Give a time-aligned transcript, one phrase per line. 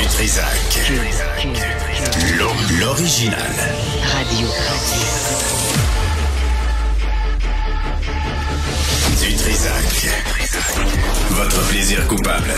[0.00, 0.92] Du Trisac.
[2.38, 2.50] L'o-
[2.80, 3.38] L'original.
[4.12, 4.46] Radio.
[9.20, 10.10] Du Trisac.
[11.30, 12.52] Votre plaisir coupable.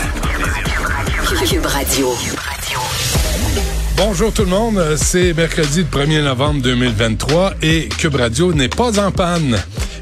[1.47, 2.13] Cube Radio.
[3.97, 8.99] Bonjour tout le monde, c'est mercredi le 1er novembre 2023 et Cube Radio n'est pas
[8.99, 9.57] en panne.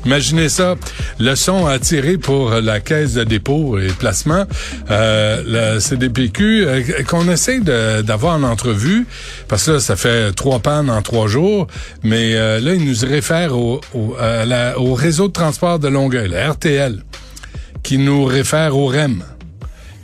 [0.05, 0.75] Imaginez ça,
[1.19, 4.45] leçon à tirer pour la caisse de dépôt et placement,
[4.89, 9.05] euh, la CDPQ, euh, qu'on essaie d'avoir en entrevue,
[9.47, 11.67] parce que là, ça fait trois pannes en trois jours,
[12.03, 17.03] mais euh, là, il nous réfère au réseau de transport de Longueuil, la RTL,
[17.83, 19.23] qui nous réfère au REM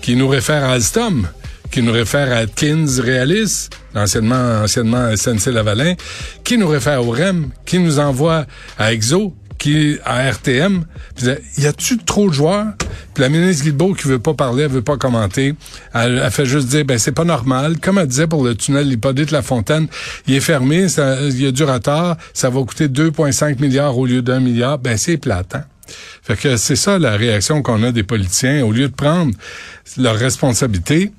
[0.05, 1.27] qui nous réfère à Alstom,
[1.72, 5.95] qui nous réfère à Atkins Realis, anciennement, anciennement SNC-Lavalin,
[6.44, 8.45] qui nous réfère au REM, qui nous envoie
[8.77, 9.34] à EXO,
[9.65, 10.85] qui à RTM.
[11.15, 12.67] Puis, y a-tu trop de joueurs?
[13.13, 15.55] Puis la ministre Guilbeault qui veut pas parler, elle veut pas commenter.
[15.93, 17.80] Elle, elle fait juste dire, ben c'est pas normal.
[17.80, 19.88] Comme elle disait pour le tunnel Hippodite La Fontaine,
[20.27, 24.22] il est fermé, il y a du retard, ça va coûter 2,5 milliards au lieu
[24.22, 24.77] d'un milliard.
[24.77, 25.63] Ben c'est plate, hein?
[26.22, 28.63] Fait que c'est ça la réaction qu'on a des politiciens.
[28.66, 29.33] Au lieu de prendre
[29.97, 31.11] leur responsabilité,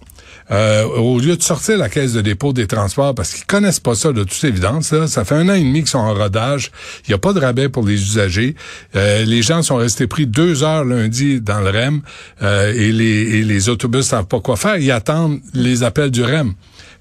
[0.51, 3.95] euh, au lieu de sortir la caisse de dépôt des transports, parce qu'ils connaissent pas
[3.95, 6.71] ça de toute évidence, là, ça fait un an et demi qu'ils sont en rodage.
[7.07, 8.55] Il n'y a pas de rabais pour les usagers.
[8.95, 12.01] Euh, les gens sont restés pris deux heures lundi dans le REM
[12.43, 14.77] euh, et, les, et les autobus savent pas quoi faire.
[14.77, 16.55] Ils attendent les appels du REM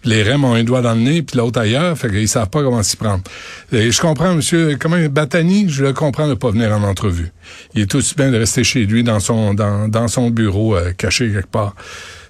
[0.03, 2.61] les REM ont un doigt dans le nez puis l'autre ailleurs, fait qu'ils savent pas
[2.61, 3.23] comment s'y prendre.
[3.71, 7.31] Et je comprends, monsieur, comment Batani, je le comprends de pas venir en entrevue.
[7.73, 11.31] Il est aussi bien de rester chez lui dans son dans, dans son bureau caché
[11.31, 11.73] quelque part.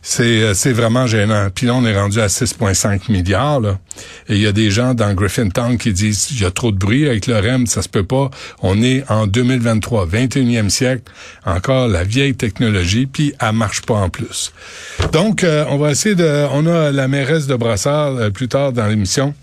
[0.07, 1.47] C'est euh, c'est vraiment gênant.
[1.53, 3.79] Puis là, on est rendu à 6,5 milliards.
[4.29, 6.77] Et il y a des gens dans Griffintown qui disent il y a trop de
[6.77, 8.29] bruit avec le REM, ça se peut pas.
[8.61, 11.11] On est en 2023, 21e siècle,
[11.43, 14.53] encore la vieille technologie, puis elle marche pas en plus.
[15.11, 16.45] Donc, euh, on va essayer de...
[16.51, 19.33] On a la mairesse de Brassard euh, plus tard dans l'émission.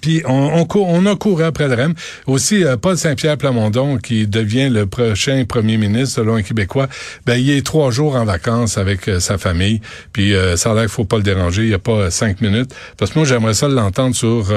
[0.00, 1.94] Puis on, on, a couru après le REM.
[2.26, 6.88] Aussi, euh, Paul Saint-Pierre Plamondon, qui devient le prochain premier ministre selon un Québécois,
[7.26, 9.80] ben il est trois jours en vacances avec euh, sa famille.
[10.12, 11.62] Puis euh, ça a l'air faut pas le déranger.
[11.62, 12.74] Il n'y a pas euh, cinq minutes.
[12.96, 14.52] Parce que moi, j'aimerais ça l'entendre sur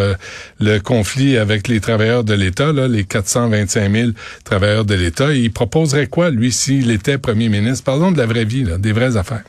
[0.60, 4.10] le conflit avec les travailleurs de l'État, là, les 425 000
[4.44, 5.34] travailleurs de l'État.
[5.34, 7.84] Il proposerait quoi, lui, s'il était premier ministre?
[7.84, 9.44] Parlons de la vraie vie, des vraies affaires.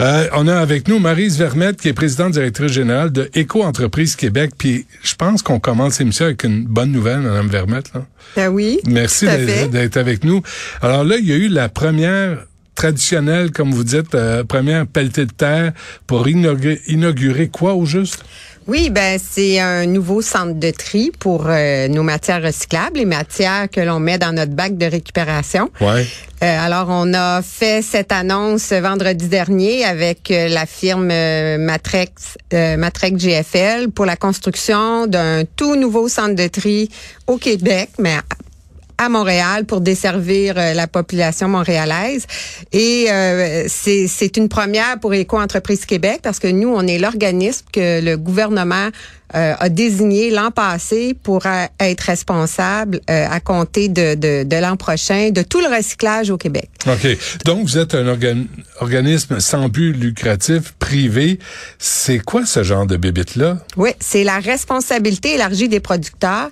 [0.00, 4.52] Euh, on a avec nous Marise Vermette, qui est présidente directrice générale de Éco-entreprise Québec.
[4.56, 7.92] Puis je pense qu'on commence l'émission avec une bonne nouvelle, Madame Vermette.
[7.94, 8.06] Là.
[8.36, 8.80] Ben oui.
[8.86, 9.26] Merci
[9.70, 10.42] d'être avec nous.
[10.80, 15.26] Alors là, il y a eu la première traditionnelle, comme vous dites, euh, première pelletée
[15.26, 15.72] de terre
[16.06, 18.24] pour inaugurer, inaugurer quoi au juste?
[18.66, 23.68] Oui, ben c'est un nouveau centre de tri pour euh, nos matières recyclables, les matières
[23.70, 25.70] que l'on met dans notre bac de récupération.
[25.80, 26.06] Ouais.
[26.42, 31.12] Euh, alors, on a fait cette annonce vendredi dernier avec euh, la firme
[31.58, 36.88] Matrex, euh, Matrex GFL pour la construction d'un tout nouveau centre de tri
[37.28, 38.16] au Québec, mais
[39.06, 42.26] à- Montréal pour desservir euh, la population montréalaise.
[42.72, 48.00] Et euh, c'est une première pour Éco-entreprise Québec parce que nous, on est l'organisme que
[48.00, 48.88] le gouvernement
[49.34, 51.42] euh, a désigné l'an passé pour
[51.80, 56.36] être responsable euh, à compter de, de, de l'an prochain de tout le recyclage au
[56.36, 56.68] Québec.
[56.86, 57.06] OK.
[57.44, 58.46] Donc, vous êtes un organ-
[58.80, 61.38] organisme sans but lucratif, privé.
[61.78, 63.58] C'est quoi ce genre de bébite-là?
[63.76, 66.50] Oui, c'est la responsabilité élargie des producteurs.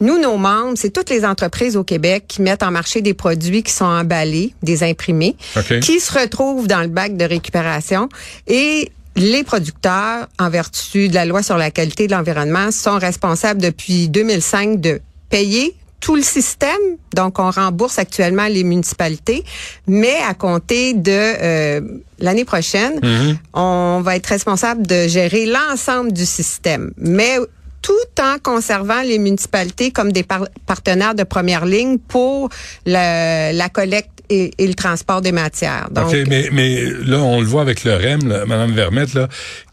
[0.00, 3.62] Nous, nos membres, c'est toutes les entreprises au Québec qui mettent en marché des produits
[3.62, 5.80] qui sont emballés, des imprimés, OK.
[5.80, 8.08] qui se retrouvent dans le bac de récupération
[8.46, 13.60] et les producteurs, en vertu de la loi sur la qualité de l'environnement, sont responsables
[13.60, 16.70] depuis 2005 de payer tout le système.
[17.14, 19.42] Donc, on rembourse actuellement les municipalités,
[19.88, 21.80] mais à compter de euh,
[22.20, 23.00] l'année prochaine,
[23.52, 26.92] on va être responsable de gérer l'ensemble du système.
[26.96, 27.38] Mais
[27.88, 32.50] tout en conservant les municipalités comme des par- partenaires de première ligne pour
[32.84, 35.88] le- la collecte et, et le transport des matières.
[35.90, 39.26] Donc, OK, mais, mais là, on le voit avec le REM, là, Mme Vermette, là,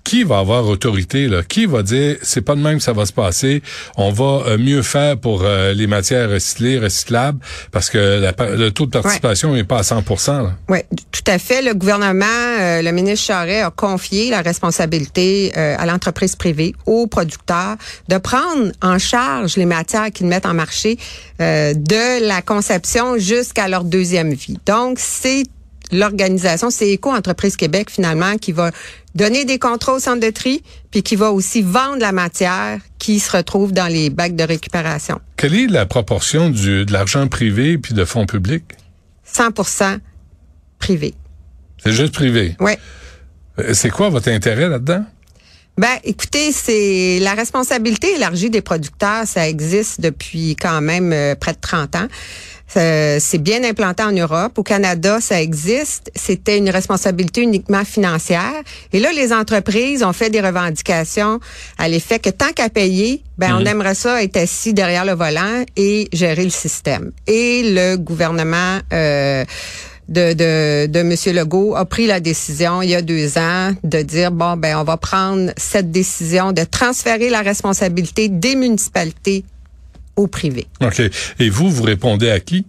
[0.05, 1.43] qui va avoir autorité, là?
[1.43, 3.61] Qui va dire, c'est pas de même que ça va se passer,
[3.97, 7.39] on va euh, mieux faire pour euh, les matières recyclées, recyclables,
[7.71, 10.53] parce que la le taux de participation n'est pas à 100 là.
[10.69, 10.79] Oui,
[11.11, 11.61] tout à fait.
[11.61, 17.07] Le gouvernement, euh, le ministre Charret a confié la responsabilité euh, à l'entreprise privée, aux
[17.07, 17.75] producteurs,
[18.07, 20.97] de prendre en charge les matières qu'ils mettent en marché
[21.41, 24.57] euh, de la conception jusqu'à leur deuxième vie.
[24.65, 25.43] Donc, c'est
[25.91, 28.71] l'organisation, c'est Éco-entreprise Québec finalement qui va
[29.15, 33.19] donner des contrôles au centre de tri, puis qui va aussi vendre la matière qui
[33.19, 35.19] se retrouve dans les bacs de récupération.
[35.38, 38.65] Quelle est la proportion du, de l'argent privé puis de fonds publics?
[39.33, 40.00] 100%
[40.79, 41.13] privé.
[41.83, 42.56] C'est juste privé?
[42.59, 42.77] Ouais.
[43.59, 45.06] Euh, C'est quoi votre intérêt là-dedans?
[45.77, 51.51] Ben, écoutez, c'est la responsabilité élargie des producteurs, ça existe depuis quand même euh, près
[51.51, 52.07] de 30 ans.
[52.77, 54.57] Euh, c'est bien implanté en Europe.
[54.57, 56.12] Au Canada, ça existe.
[56.15, 58.53] C'était une responsabilité uniquement financière.
[58.91, 61.39] Et là, les entreprises ont fait des revendications
[61.77, 65.63] à l'effet que tant qu'à payer, ben on aimerait ça être assis derrière le volant
[65.77, 67.12] et gérer le système.
[67.27, 69.45] Et le gouvernement euh,
[70.09, 71.35] de, de, de M.
[71.35, 74.83] Legault a pris la décision il y a deux ans de dire bon ben on
[74.83, 79.45] va prendre cette décision de transférer la responsabilité des municipalités
[80.15, 80.67] au privé.
[80.81, 81.01] OK.
[81.39, 82.65] Et vous, vous répondez à qui?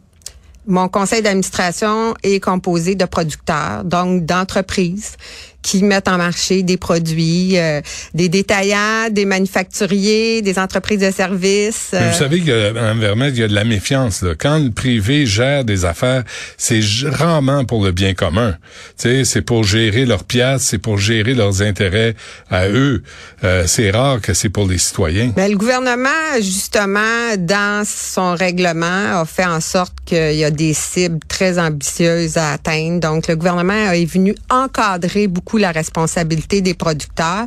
[0.67, 5.17] Mon conseil d'administration est composé de producteurs, donc d'entreprises
[5.63, 7.81] qui mettent en marché des produits, euh,
[8.15, 11.89] des détaillants, des manufacturiers, des entreprises de services.
[11.93, 14.23] Mais euh, Vous savez qu'en Vermette, il y a de la méfiance.
[14.23, 14.35] Là.
[14.39, 16.25] Quand le privé gère des affaires,
[16.57, 18.53] c'est rarement pour le bien commun.
[18.99, 22.15] Tu sais, c'est pour gérer leurs pièces, c'est pour gérer leurs intérêts
[22.51, 23.03] à eux.
[23.45, 25.33] Euh, c'est rare que c'est pour les citoyens.
[25.35, 30.75] Ben, le gouvernement, justement, dans son règlement, a fait en sorte qu'il y a des
[30.75, 33.01] cibles très ambitieuses à atteindre.
[33.01, 37.47] Donc, le gouvernement est venu encadrer beaucoup la responsabilité des producteurs.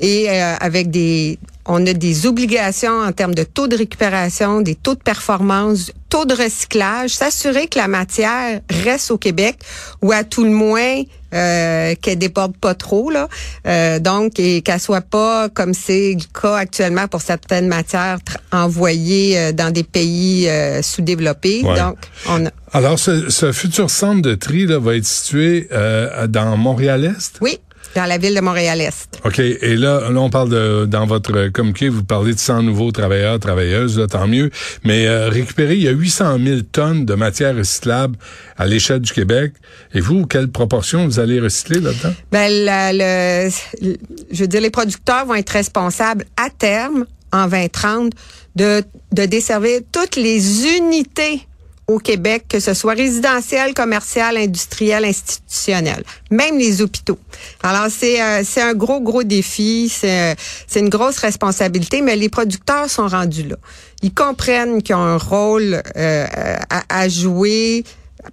[0.00, 4.74] Et euh, avec des on a des obligations en termes de taux de récupération, des
[4.74, 9.56] taux de performance, taux de recyclage, s'assurer que la matière reste au Québec
[10.02, 11.02] ou à tout le moins
[11.34, 13.28] euh, qu'elle déborde pas trop là.
[13.66, 18.18] Euh, donc et qu'elle soit pas comme c'est le cas actuellement pour certaines matières
[18.52, 21.62] envoyées euh, dans des pays euh, sous-développés.
[21.64, 21.76] Ouais.
[21.76, 21.96] Donc
[22.28, 26.56] on a Alors, ce, ce futur centre de tri là, va être situé euh, dans
[26.56, 27.38] Montréal-Est?
[27.40, 27.58] oui,
[27.94, 29.20] dans la ville de Montréal-Est.
[29.24, 29.38] OK.
[29.38, 33.38] Et là, là, on parle de, dans votre communiqué, vous parlez de 100 nouveaux travailleurs,
[33.38, 34.50] travailleuses, là, tant mieux.
[34.84, 38.16] Mais euh, récupérer, il y a 800 000 tonnes de matière recyclable
[38.56, 39.52] à l'échelle du Québec.
[39.94, 42.14] Et vous, quelle proportion vous allez recycler là-dedans?
[42.32, 43.48] Ben, la- le,
[43.80, 43.96] le-
[44.32, 48.12] je veux dire, les producteurs vont être responsables à terme, en 2030,
[48.56, 48.82] de,
[49.12, 51.46] de desservir toutes les unités
[51.86, 57.18] au Québec, que ce soit résidentiel, commercial, industriel, institutionnel, même les hôpitaux.
[57.62, 60.34] Alors c'est euh, c'est un gros gros défi, c'est euh,
[60.66, 63.56] c'est une grosse responsabilité, mais les producteurs sont rendus là.
[64.02, 66.26] Ils comprennent qu'ils ont un rôle euh,
[66.70, 67.84] à, à jouer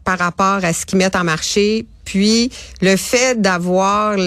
[0.03, 1.85] par rapport à ce qu'ils mettent en marché.
[2.05, 2.51] Puis
[2.81, 4.17] le fait d'avoir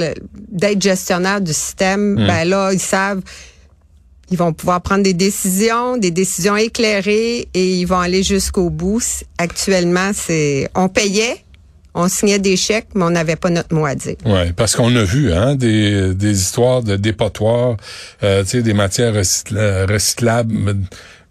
[0.48, 3.20] d'être gestionnaire du système, ben là ils savent
[4.30, 9.02] ils vont pouvoir prendre des décisions, des décisions éclairées et ils vont aller jusqu'au bout.
[9.38, 11.36] Actuellement, c'est on payait,
[11.94, 14.16] on signait des chèques, mais on n'avait pas notre mot à dire.
[14.24, 17.76] Oui, parce qu'on a vu hein, des, des histoires de dépotoirs,
[18.22, 20.76] euh, tu sais, des matières recycla- recyclables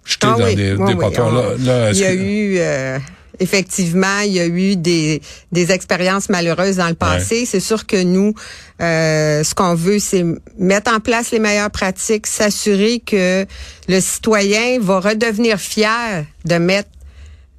[0.06, 1.28] jetées Ah dans oui, des oui, oui, dépotoirs.
[1.28, 3.00] on- là, là, il y a que- eu euh,
[3.40, 5.22] effectivement, il y a eu des,
[5.52, 7.46] des expériences malheureuses dans le passé.
[7.46, 8.34] C'est sûr que nous,
[8.82, 10.24] euh, ce qu'on veut, c'est
[10.58, 13.46] mettre en place les meilleures pratiques, s'assurer que
[13.88, 16.90] le citoyen va redevenir fier de mettre,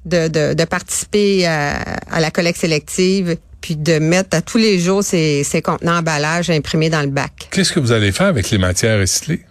[0.05, 1.81] de, de, de participer à,
[2.11, 6.51] à la collecte sélective, puis de mettre à tous les jours ses, ses contenants emballage
[6.51, 7.47] imprimés dans le bac.
[7.51, 9.41] Qu'est-ce que vous allez faire avec les matières recyclées?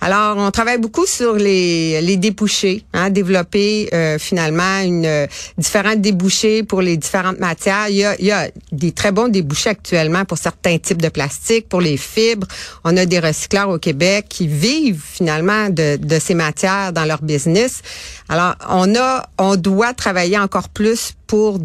[0.00, 5.26] Alors, on travaille beaucoup sur les, les débouchés, hein, développer euh, finalement une euh,
[5.58, 7.88] différentes débouchés pour les différentes matières.
[7.88, 11.10] Il y, a, il y a des très bons débouchés actuellement pour certains types de
[11.10, 12.46] plastique, pour les fibres.
[12.84, 17.22] On a des recycleurs au Québec qui vivent finalement de, de ces matières dans leur
[17.22, 17.82] business.
[18.28, 21.58] Alors, on a, on doit travailler encore plus pour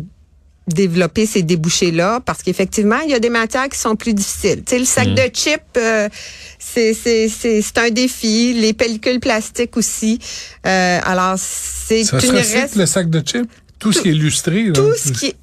[0.68, 4.64] développer ces débouchés-là parce qu'effectivement, il y a des matières qui sont plus difficiles.
[4.66, 6.10] Tu sais, le sac de chips, euh,
[6.94, 8.54] c'est un défi.
[8.54, 10.20] Les pellicules plastiques aussi.
[10.66, 13.50] Euh, alors, c'est Ça une reste- le sac de chips?
[13.80, 14.64] Tout, ce qui est illustré?
[14.66, 14.72] là?
[14.74, 15.34] tout ce qui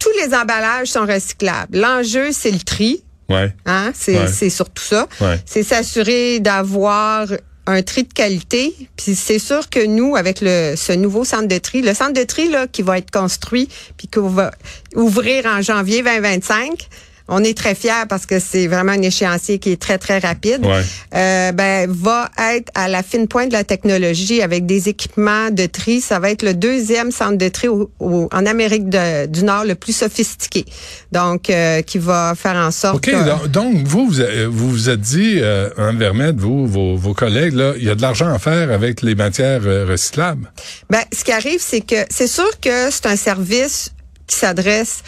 [0.00, 1.76] tous les emballages sont recyclables.
[1.76, 3.02] L'enjeu, c'est le tri.
[3.28, 3.52] Ouais.
[3.66, 3.90] Hein?
[3.94, 4.48] C'est Ouais.
[4.50, 5.08] surtout ça.
[5.20, 5.40] Ouais.
[5.44, 7.26] C'est s'assurer d'avoir
[7.66, 8.74] un tri de qualité.
[8.96, 12.22] Puis c'est sûr que nous, avec le ce nouveau centre de tri, le centre de
[12.22, 14.52] tri là qui va être construit puis qu'on va
[14.94, 16.88] ouvrir en janvier 2025.
[17.28, 20.64] On est très fiers parce que c'est vraiment un échéancier qui est très, très rapide.
[20.64, 20.82] Ouais.
[21.14, 25.66] Euh, ben, va être à la fine pointe de la technologie avec des équipements de
[25.66, 26.00] tri.
[26.00, 29.64] Ça va être le deuxième centre de tri au- au- en Amérique de- du Nord
[29.64, 30.64] le plus sophistiqué.
[31.12, 33.24] Donc, euh, qui va faire en sorte OK, que...
[33.28, 37.14] donc, donc, vous, vous a- vous vous êtes dit, euh, en Vermette, vous, vos, vos
[37.14, 40.50] collègues, là, il y a de l'argent à faire avec les matières euh, recyclables.
[40.88, 43.92] Ben, ce qui arrive, c'est que c'est sûr que c'est un service
[44.26, 45.02] qui s'adresse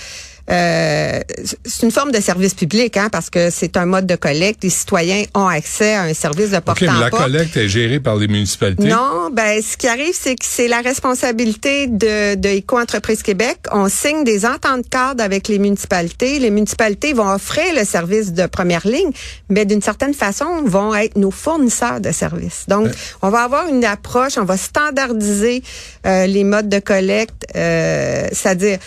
[0.51, 1.21] euh,
[1.65, 4.65] c'est une forme de service public, hein, parce que c'est un mode de collecte.
[4.65, 7.23] Les citoyens ont accès à un service de porte mais la porte.
[7.23, 8.89] collecte est gérée par les municipalités?
[8.89, 13.59] Non, ben ce qui arrive, c'est que c'est la responsabilité de, de Éco-entreprise Québec.
[13.71, 16.39] On signe des ententes cadres avec les municipalités.
[16.39, 19.11] Les municipalités vont offrir le service de première ligne,
[19.49, 22.65] mais d'une certaine façon, vont être nos fournisseurs de services.
[22.69, 22.89] Donc,
[23.23, 25.63] on va avoir une approche, on va standardiser
[26.07, 28.79] euh, les modes de collecte, euh, c'est-à-dire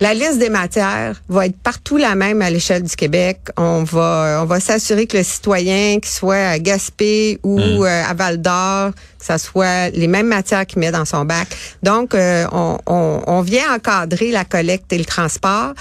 [0.00, 3.38] la liste des matières va être partout la même à l'échelle du Québec.
[3.56, 7.82] On va on va s'assurer que le citoyen, qu'il soit à Gaspé ou Hmm.
[7.84, 11.48] euh, à Val d'Or, que ça soit les mêmes matières qu'il met dans son bac.
[11.82, 15.74] Donc, euh, on, on, on vient encadrer la collecte et le transport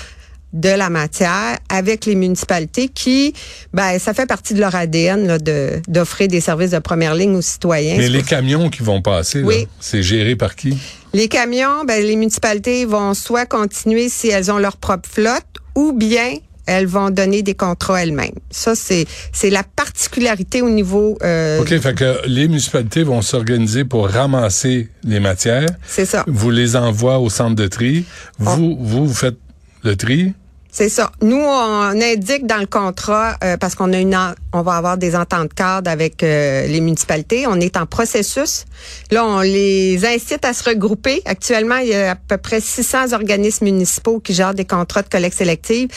[0.53, 3.33] de la matière avec les municipalités qui,
[3.73, 7.35] ben, ça fait partie de leur ADN là, de d'offrir des services de première ligne
[7.35, 7.97] aux citoyens.
[7.97, 9.67] Mais les camions qui vont passer, Oui.
[9.79, 10.77] c'est géré par qui?
[11.13, 15.91] les camions, ben, les municipalités vont soit continuer si elles ont leur propre flotte ou
[15.93, 16.33] bien
[16.65, 18.35] elles vont donner des contrats elles-mêmes.
[18.51, 21.17] Ça, c'est c'est la particularité au niveau...
[21.23, 25.65] euh, OK, fait que les municipalités vont s'organiser pour ramasser les matières.
[25.87, 26.23] C'est ça.
[26.27, 28.05] Vous les envoie au centre de tri.
[28.37, 29.37] Vous, vous, vous faites
[29.83, 30.33] le tri?
[30.71, 31.11] C'est ça.
[31.23, 34.99] Nous, on indique dans le contrat, euh, parce qu'on a une, en- on va avoir
[34.99, 37.47] des ententes cadres avec euh, les municipalités.
[37.47, 38.65] On est en processus.
[39.09, 41.23] Là, on les incite à se regrouper.
[41.25, 45.09] Actuellement, il y a à peu près 600 organismes municipaux qui gèrent des contrats de
[45.09, 45.87] collecte sélective.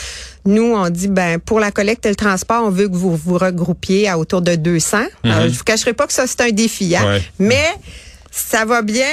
[0.45, 3.37] Nous, on dit, ben, pour la collecte et le transport, on veut que vous vous
[3.37, 4.97] regroupiez à autour de 200.
[5.23, 7.05] Alors, je vous cacherai pas que ça, c'est un défi, hein.
[7.05, 7.21] Ouais.
[7.37, 7.63] Mais
[8.31, 9.05] ça va bien.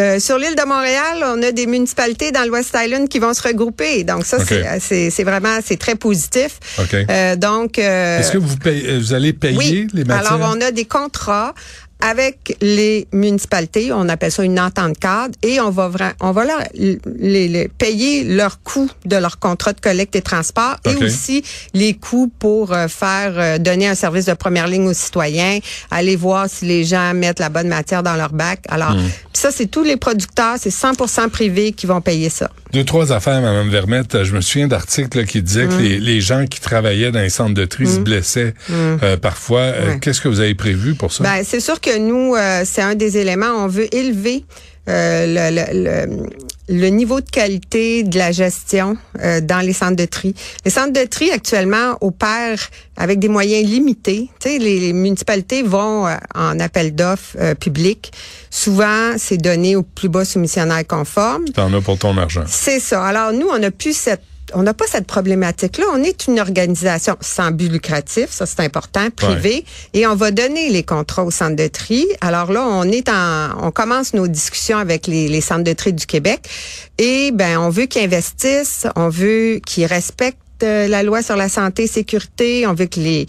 [0.00, 3.34] Euh, sur l'île de Montréal, on a des municipalités dans le West Island qui vont
[3.34, 4.02] se regrouper.
[4.04, 6.58] Donc ça, c'est- vraiment c'est très positif.
[6.94, 9.86] Euh, donc euh, Est-ce que vous, allez payer oui.
[9.92, 10.32] les matières?
[10.32, 11.54] Alors on a des contrats
[12.00, 15.90] avec les municipalités, on appelle ça une entente cadre, et on va
[16.20, 20.76] on va leur, les, les payer leurs coûts de leur contrat de collecte et transport,
[20.84, 21.42] et aussi
[21.74, 25.58] les coûts pour euh, faire euh, donner un service de première ligne aux citoyens,
[25.90, 28.60] aller voir si les gens mettent la bonne matière dans leur bac.
[28.68, 29.08] Alors Hmm.
[29.32, 32.50] ça c'est tous les producteurs, c'est 100% privé qui vont payer ça.
[32.72, 34.22] Deux, trois affaires, Mme Vermette.
[34.22, 37.28] Je me souviens d'articles là, qui disaient que les, les gens qui travaillaient dans les
[37.30, 39.60] centres de tri se blessaient euh, parfois.
[39.60, 39.98] Euh.
[40.00, 41.24] Qu'est-ce que vous avez prévu pour ça?
[41.24, 43.52] Ben, c'est sûr que nous, euh, c'est un des éléments.
[43.64, 44.44] On veut élever
[44.88, 46.26] euh, le, le- le-
[46.72, 50.36] le niveau de qualité de la gestion euh, dans les centres de tri.
[50.64, 54.28] Les centres de tri actuellement opèrent avec des moyens limités.
[54.40, 58.12] Tu sais, les, les municipalités vont euh, en appel d'offres public.
[58.50, 61.44] Souvent, c'est donné au plus bas soumissionnaire conforme.
[61.46, 62.44] T'en as pour ton argent.
[62.46, 63.04] C'est ça.
[63.04, 64.22] Alors nous, on n'a plus cette
[64.54, 65.84] on n'a pas cette problématique-là.
[65.92, 69.64] On est une organisation sans but lucratif, ça c'est important, privé,
[69.94, 72.06] et on va donner les contrats au centre de tri.
[72.20, 75.92] Alors là, on est en, on commence nos discussions avec les, les centres de tri
[75.92, 76.48] du Québec,
[76.98, 81.48] et ben on veut qu'ils investissent, on veut qu'ils respectent euh, la loi sur la
[81.48, 83.26] santé et sécurité, on veut que les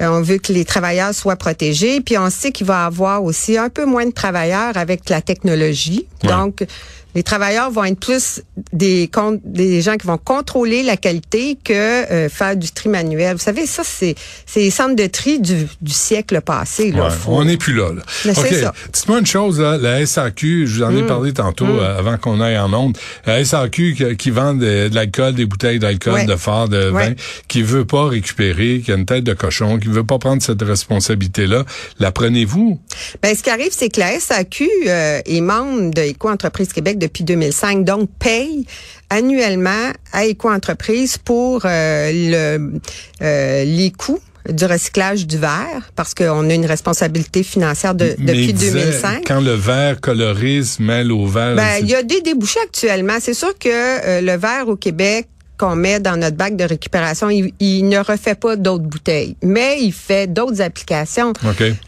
[0.00, 3.22] euh, on veut que les travailleurs soient protégés, puis on sait qu'il va y avoir
[3.22, 6.06] aussi un peu moins de travailleurs avec la technologie.
[6.22, 6.30] Ouais.
[6.30, 6.64] Donc,
[7.14, 8.42] les travailleurs vont être plus
[8.72, 9.10] des,
[9.44, 13.34] des gens qui vont contrôler la qualité que euh, faire du tri manuel.
[13.36, 14.14] Vous savez, ça, c'est
[14.56, 16.90] les centres de tri du, du siècle passé.
[16.90, 17.04] Là.
[17.04, 17.92] Ouais, Faut- on n'est plus là.
[17.92, 18.02] là.
[18.24, 18.54] Mais c'est OK.
[18.62, 18.74] ça.
[18.92, 22.40] Dites-moi une chose, là, la SAQ, je vous en ai parlé tantôt euh, avant qu'on
[22.40, 22.96] aille en onde.
[23.26, 26.24] La SAQ qui, qui vend de, de l'alcool, des bouteilles d'alcool, Ouais.
[26.26, 27.12] de phare, de vin,
[27.48, 30.62] qui veut pas récupérer, qui a une tête de cochon, qui veut pas prendre cette
[30.62, 31.64] responsabilité-là,
[31.98, 32.80] la prenez-vous?
[33.22, 37.24] Ben, ce qui arrive, c'est que la SAQ euh, est membre de Éco-entreprise Québec depuis
[37.24, 38.64] 2005, donc paye
[39.10, 42.80] annuellement à Éco-entreprise pour euh, le,
[43.20, 48.46] euh, les coûts du recyclage du verre, parce qu'on a une responsabilité financière de, depuis
[48.46, 49.24] il disait, 2005.
[49.26, 51.54] Quand le verre coloré se mêle au verre...
[51.54, 53.18] Ben, il y a des débouchés actuellement.
[53.20, 55.28] C'est sûr que euh, le verre au Québec
[55.58, 59.80] qu'on met dans notre bac de récupération, il, il ne refait pas d'autres bouteilles, mais
[59.80, 61.32] il fait d'autres applications.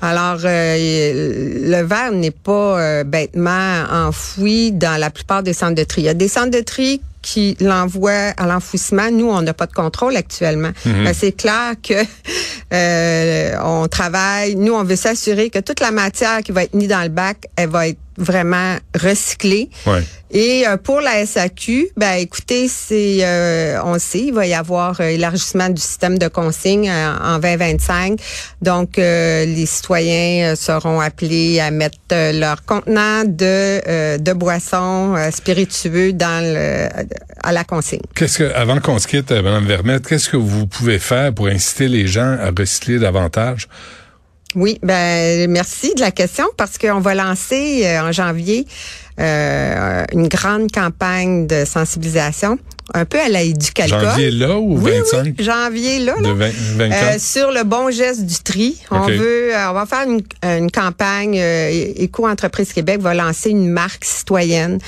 [0.01, 5.85] Alors, euh, le verre n'est pas euh, bêtement enfoui dans la plupart des centres de
[5.85, 6.03] tri.
[6.03, 9.11] Il y a des centres de tri qui l'envoient à l'enfouissement.
[9.11, 10.71] Nous, on n'a pas de contrôle actuellement.
[10.85, 11.05] Mhm.
[11.05, 11.95] Ben, c'est clair que
[12.75, 14.57] euh, on travaille.
[14.57, 17.47] Nous, on veut s'assurer que toute la matière qui va être mise dans le bac,
[17.57, 19.71] elle va être vraiment recyclée.
[19.87, 20.03] Ouais.
[20.31, 25.01] Et euh, pour la SAQ, ben écoutez, c'est euh, on sait, il va y avoir
[25.01, 28.19] euh, élargissement du système de consigne euh, en 2025.
[28.61, 36.13] Donc euh, les citoyens seront appelés à mettre leur contenant de euh, de boissons spiritueux
[36.13, 36.89] dans le
[37.45, 38.01] à la consigne.
[38.17, 41.89] Qu'est-ce que, avant qu'on se quitte, Mme Vermette, qu'est-ce que vous pouvez faire pour inciter
[41.89, 43.69] les gens à recycler davantage?
[44.55, 48.67] Oui, ben merci de la question parce qu'on va lancer euh, en janvier
[49.21, 52.59] euh, une grande campagne de sensibilisation.
[52.93, 54.01] un peu à la éducalcol.
[54.01, 55.35] Janvier là ou oui, 25?
[55.39, 56.15] Oui, janvier là.
[56.21, 56.29] là.
[56.29, 57.03] De 20, 24?
[57.15, 58.81] Euh, sur le bon geste du tri.
[58.91, 61.37] On veut, euh, on va faire une, une campagne.
[61.39, 64.79] euh, Éco-entreprise Québec va lancer une marque citoyenne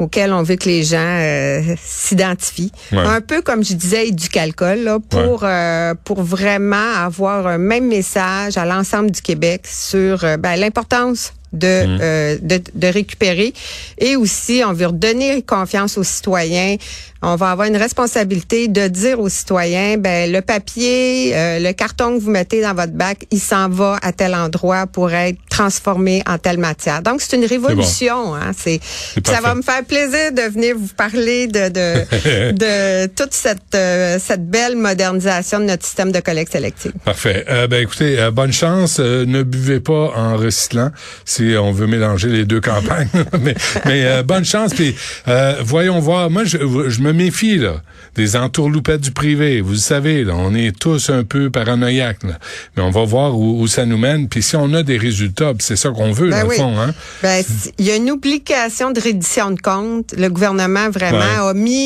[0.00, 2.72] auquel on veut que les gens euh, s'identifient.
[2.92, 2.98] Ouais.
[2.98, 8.56] Un peu comme je disais, éducalcol, là, pour euh, pour vraiment avoir un même message
[8.56, 11.98] à l'ensemble du Québec sur euh, ben, l'importance de, Mm.
[12.00, 13.52] euh, de, de récupérer.
[13.98, 16.76] Et aussi, on veut redonner confiance aux citoyens.
[17.22, 22.16] On va avoir une responsabilité de dire aux citoyens, ben le papier, euh, le carton
[22.16, 26.22] que vous mettez dans votre bac, il s'en va à tel endroit pour être transformé
[26.26, 27.02] en telle matière.
[27.02, 28.34] Donc, c'est une révolution.
[28.34, 28.80] Hein, c'est,
[29.26, 34.18] ça va me faire plaisir de venir vous parler de, de, de toute cette, euh,
[34.18, 36.92] cette belle modernisation de notre système de collecte sélective.
[37.04, 37.44] Parfait.
[37.48, 38.98] Euh, ben écoutez, bonne chance.
[38.98, 40.90] Ne buvez pas en recyclant
[41.24, 43.08] si on veut mélanger les deux campagnes.
[43.40, 44.72] mais mais euh, bonne chance.
[44.74, 44.94] Puis
[45.28, 46.30] euh, voyons voir.
[46.30, 47.82] Moi, je, je me méfie là
[48.16, 49.60] des entourloupettes du privé.
[49.60, 52.24] Vous le savez, là, on est tous un peu paranoïaques.
[52.24, 52.38] Là.
[52.76, 54.28] Mais on va voir où, où ça nous mène.
[54.28, 56.56] Puis si on a des résultats, c'est ça qu'on veut Ben dans oui.
[56.56, 56.78] le fond.
[56.80, 56.92] Hein?
[57.22, 57.44] Ben,
[57.78, 60.12] il y a une obligation de reddition de compte.
[60.18, 61.50] Le gouvernement vraiment Ouais.
[61.50, 61.78] a mis